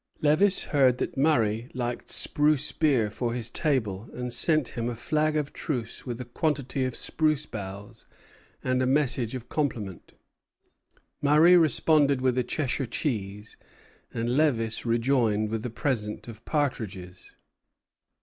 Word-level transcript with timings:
Lévis 0.23 0.63
heard 0.63 0.97
that 0.97 1.15
Murray 1.15 1.69
liked 1.75 2.09
spruce 2.09 2.71
beer 2.71 3.11
for 3.11 3.35
his 3.35 3.51
table, 3.51 4.09
and 4.15 4.33
sent 4.33 4.69
him 4.69 4.89
a 4.89 4.95
flag 4.95 5.37
of 5.37 5.53
truce 5.53 6.07
with 6.07 6.19
a 6.19 6.25
quantity 6.25 6.85
of 6.85 6.95
spruce 6.95 7.45
boughs 7.45 8.07
and 8.63 8.81
a 8.81 8.87
message 8.87 9.35
of 9.35 9.47
compliment; 9.47 10.13
Murray 11.21 11.55
responded 11.55 12.19
with 12.19 12.35
a 12.39 12.43
Cheshire 12.43 12.87
cheese, 12.87 13.57
and 14.11 14.27
Lévis 14.27 14.85
rejoined 14.85 15.51
with 15.51 15.63
a 15.67 15.69
present 15.69 16.27
of 16.27 16.43
partridges. 16.45 17.35